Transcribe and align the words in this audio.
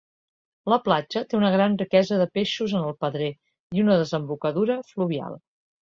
La 0.73 0.77
platja 0.85 1.21
té 1.33 1.37
una 1.39 1.51
gran 1.57 1.75
riquesa 1.83 2.17
de 2.21 2.27
peixos 2.39 2.75
en 2.79 2.87
el 2.89 2.97
pedrer 3.05 3.31
i 3.79 3.85
una 3.85 3.99
desembocadura 4.03 4.79
fluvial. 4.93 5.37